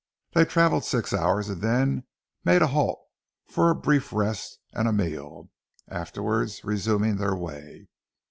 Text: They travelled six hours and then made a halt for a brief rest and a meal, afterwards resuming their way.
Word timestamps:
They 0.33 0.45
travelled 0.45 0.83
six 0.83 1.13
hours 1.13 1.47
and 1.47 1.61
then 1.61 2.05
made 2.43 2.63
a 2.63 2.67
halt 2.73 2.99
for 3.51 3.69
a 3.69 3.75
brief 3.75 4.11
rest 4.11 4.57
and 4.73 4.87
a 4.87 4.91
meal, 4.91 5.51
afterwards 5.91 6.63
resuming 6.63 7.17
their 7.17 7.35
way. 7.35 7.87